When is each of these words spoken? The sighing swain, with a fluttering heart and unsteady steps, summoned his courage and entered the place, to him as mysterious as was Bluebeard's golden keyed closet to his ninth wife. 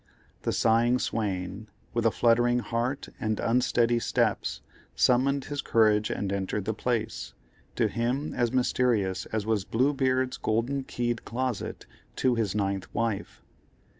The 0.41 0.51
sighing 0.51 0.97
swain, 0.97 1.67
with 1.93 2.07
a 2.07 2.11
fluttering 2.11 2.57
heart 2.57 3.09
and 3.19 3.39
unsteady 3.39 3.99
steps, 3.99 4.61
summoned 4.95 5.45
his 5.45 5.61
courage 5.61 6.09
and 6.09 6.33
entered 6.33 6.65
the 6.65 6.73
place, 6.73 7.35
to 7.75 7.87
him 7.87 8.33
as 8.33 8.51
mysterious 8.51 9.27
as 9.27 9.45
was 9.45 9.63
Bluebeard's 9.63 10.37
golden 10.37 10.85
keyed 10.85 11.23
closet 11.23 11.85
to 12.15 12.33
his 12.33 12.55
ninth 12.55 12.91
wife. 12.95 13.43